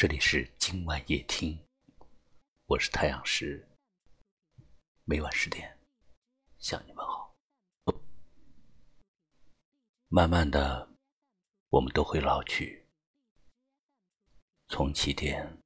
[0.00, 1.62] 这里是今晚夜听，
[2.64, 3.68] 我是太阳石，
[5.04, 5.78] 每晚十点
[6.58, 7.36] 向你们好。
[10.08, 10.88] 慢慢的，
[11.68, 12.88] 我们都会老去，
[14.68, 15.60] 从起点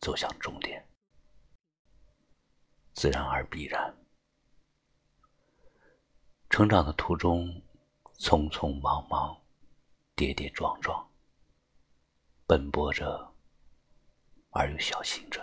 [0.00, 0.86] 走向终点，
[2.92, 3.96] 自然而必然。
[6.50, 7.48] 成长的途中，
[8.18, 9.42] 匆匆忙忙，
[10.14, 11.10] 跌跌撞撞。
[12.46, 13.34] 奔波着，
[14.50, 15.40] 而又小心着；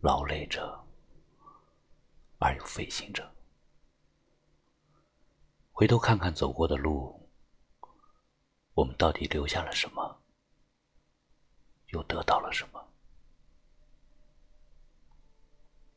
[0.00, 0.84] 劳累着，
[2.38, 3.32] 而又费心着。
[5.70, 7.30] 回头看看走过的路，
[8.74, 10.20] 我们到底留下了什么？
[11.90, 12.84] 又得到了什么？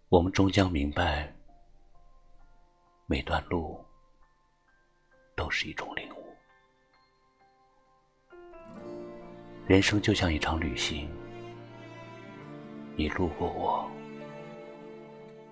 [0.10, 1.36] 我们终将明白，
[3.08, 3.84] 每段路
[5.36, 6.21] 都是一种领悟。
[9.68, 11.08] 人生就像一场旅行，
[12.98, 13.90] 你路过我，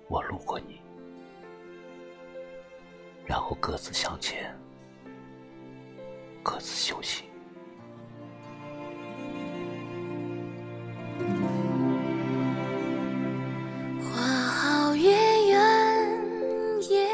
[0.09, 0.81] 我路过你，
[3.25, 4.53] 然后各自向前，
[6.43, 7.25] 各自修行。
[14.01, 15.11] 花好月
[15.47, 17.07] 圆夜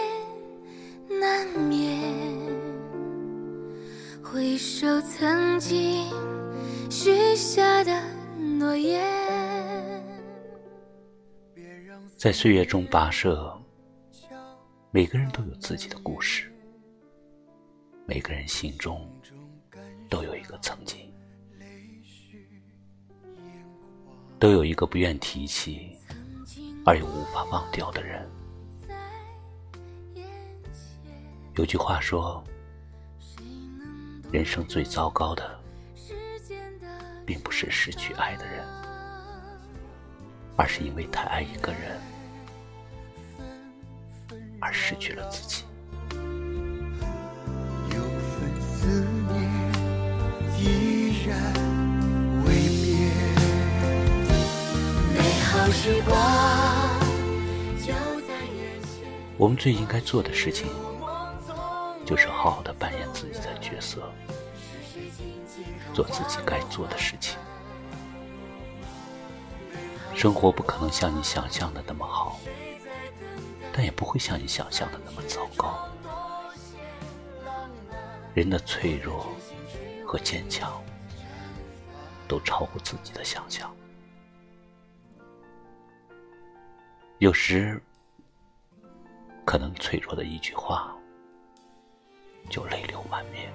[1.19, 2.15] 难眠，
[4.23, 6.09] 回首曾经。
[6.95, 7.91] 许下的
[8.57, 9.03] 诺言。
[12.15, 13.53] 在岁月中跋涉，
[14.91, 16.49] 每个人都有自己的故事，
[18.05, 19.05] 每个人心中
[20.09, 21.13] 都有一个曾经，
[24.39, 25.97] 都有一个不愿提起
[26.85, 28.25] 而又无法忘掉的人。
[31.55, 32.41] 有句话说，
[34.31, 35.64] 人生最糟糕的。
[37.25, 38.63] 并不是失去爱的人，
[40.55, 41.99] 而是因为太爱一个人
[44.61, 45.63] 而失去了自己。
[47.89, 48.87] 有份思
[49.31, 49.41] 念
[50.59, 51.35] 依然
[52.45, 53.09] 未灭，
[55.13, 56.13] 美好时光
[57.79, 57.93] 就
[58.27, 59.07] 在眼前。
[59.37, 60.67] 我们最应该做的事情，
[62.05, 64.11] 就是好好的扮演自己的角色。
[65.93, 67.37] 做自己该做的事情。
[70.13, 72.39] 生活不可能像你想象的那么好，
[73.73, 75.89] 但也不会像你想象的那么糟糕。
[78.33, 79.27] 人的脆弱
[80.05, 80.81] 和坚强，
[82.27, 83.73] 都超过自己的想象。
[87.19, 87.81] 有时，
[89.45, 90.93] 可能脆弱的一句话，
[92.49, 93.53] 就泪流满面。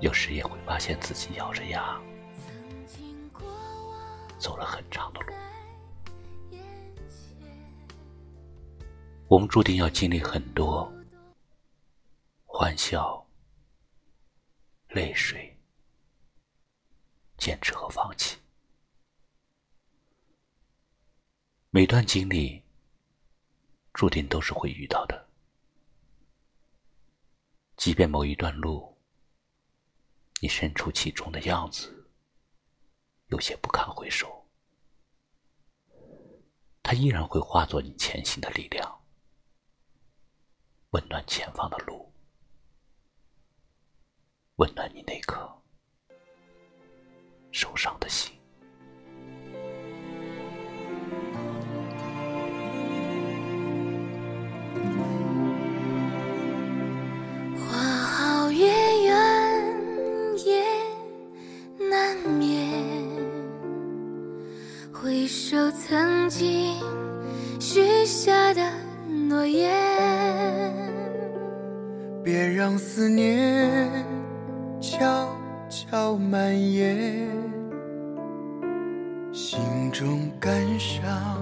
[0.00, 2.00] 有时也会发现自己咬着牙
[4.38, 5.34] 走了很长的路，
[9.28, 10.90] 我们注定要经历很多
[12.46, 13.22] 欢笑、
[14.88, 15.54] 泪水、
[17.36, 18.38] 坚持和放弃。
[21.68, 22.62] 每段经历
[23.92, 25.28] 注定都是会遇到的，
[27.76, 28.98] 即便某一段路。
[30.42, 32.08] 你身处其中的样子，
[33.26, 34.46] 有些不堪回首，
[36.82, 39.02] 它依然会化作你前行的力量，
[40.92, 42.10] 温暖前方的路，
[44.56, 45.29] 温暖你那颗
[65.70, 66.74] 曾经
[67.60, 68.60] 许下的
[69.28, 69.70] 诺言，
[72.24, 73.88] 别让思念
[74.80, 75.28] 悄
[75.68, 77.28] 悄蔓延，
[79.32, 79.60] 心
[79.92, 81.40] 中感伤，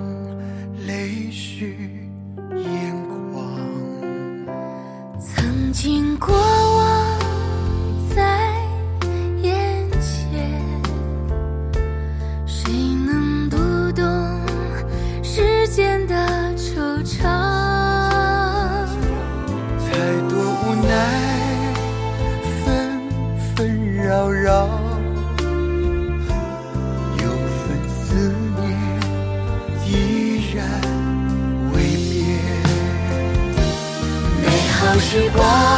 [35.10, 35.77] 时光。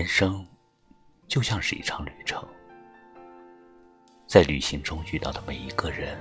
[0.00, 0.46] 人生
[1.28, 2.42] 就像是一场旅程，
[4.26, 6.18] 在旅行中遇到的每一个人、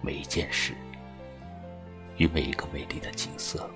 [0.00, 0.72] 每一件事
[2.16, 3.70] 与每一个美丽的景色，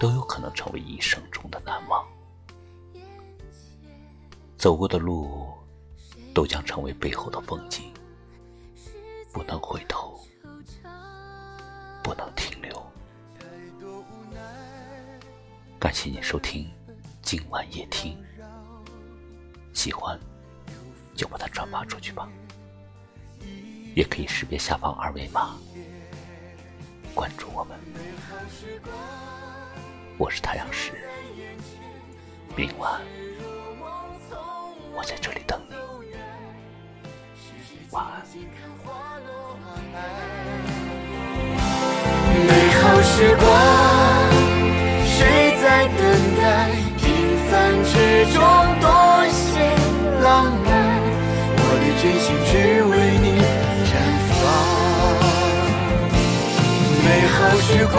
[0.00, 2.02] 都有可能成为一生中的难忘。
[4.56, 5.52] 走过的路，
[6.32, 7.92] 都将成为背后的风景，
[9.30, 10.18] 不能回头，
[12.02, 12.82] 不能停留。
[15.78, 16.66] 感谢你收听
[17.22, 18.18] 今晚夜听，
[19.72, 20.18] 喜欢
[21.14, 22.28] 就把它转发出去吧，
[23.94, 25.56] 也可以识别下方二维码
[27.14, 27.78] 关注我们。
[30.18, 30.92] 我是太阳石，
[32.56, 33.00] 明晚。
[34.94, 35.74] 我在这里等你，
[37.92, 38.22] 晚安。
[42.46, 43.46] 美好时光，
[57.72, 57.96] 时光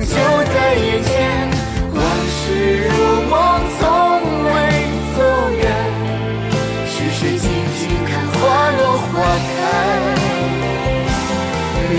[0.00, 0.04] 就
[0.52, 1.48] 在眼前
[1.94, 1.98] 往
[2.28, 2.44] 事
[2.86, 2.92] 如
[3.30, 3.32] 梦
[3.78, 3.80] 从
[4.44, 4.48] 未
[5.16, 5.18] 走
[5.56, 5.60] 远
[6.86, 7.48] 是谁静
[7.78, 8.38] 静看花
[8.76, 9.12] 落花
[9.48, 9.50] 开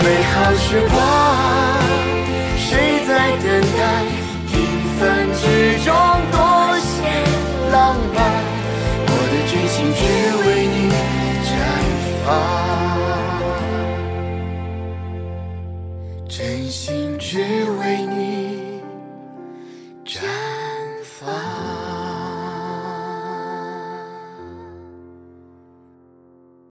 [0.03, 1.62] 美好时光